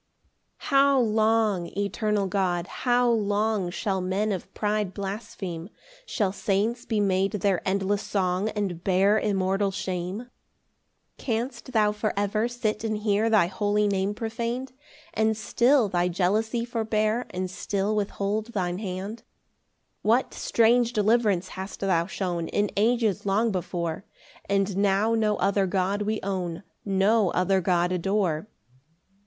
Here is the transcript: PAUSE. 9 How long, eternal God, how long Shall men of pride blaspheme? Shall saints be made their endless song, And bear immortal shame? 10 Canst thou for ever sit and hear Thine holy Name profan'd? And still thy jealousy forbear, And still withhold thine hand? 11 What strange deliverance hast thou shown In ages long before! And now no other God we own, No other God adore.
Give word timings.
PAUSE. 0.01 0.63
9 0.63 0.67
How 0.71 0.99
long, 0.99 1.67
eternal 1.77 2.25
God, 2.25 2.65
how 2.87 3.07
long 3.07 3.69
Shall 3.69 4.01
men 4.01 4.31
of 4.31 4.51
pride 4.55 4.95
blaspheme? 4.95 5.69
Shall 6.07 6.31
saints 6.31 6.85
be 6.87 6.99
made 6.99 7.33
their 7.33 7.61
endless 7.67 8.01
song, 8.01 8.49
And 8.49 8.83
bear 8.83 9.19
immortal 9.19 9.69
shame? 9.69 10.31
10 11.19 11.19
Canst 11.19 11.73
thou 11.73 11.91
for 11.91 12.13
ever 12.17 12.47
sit 12.47 12.83
and 12.83 12.97
hear 12.97 13.29
Thine 13.29 13.49
holy 13.49 13.87
Name 13.87 14.15
profan'd? 14.15 14.71
And 15.13 15.37
still 15.37 15.87
thy 15.87 16.07
jealousy 16.07 16.65
forbear, 16.65 17.27
And 17.29 17.47
still 17.51 17.95
withhold 17.95 18.53
thine 18.53 18.79
hand? 18.79 19.21
11 19.23 19.23
What 20.01 20.33
strange 20.33 20.93
deliverance 20.93 21.49
hast 21.49 21.81
thou 21.81 22.07
shown 22.07 22.47
In 22.47 22.71
ages 22.75 23.27
long 23.27 23.51
before! 23.51 24.05
And 24.49 24.77
now 24.77 25.13
no 25.13 25.35
other 25.37 25.67
God 25.67 26.01
we 26.01 26.19
own, 26.23 26.63
No 26.83 27.29
other 27.33 27.61
God 27.61 27.91
adore. 27.91 28.47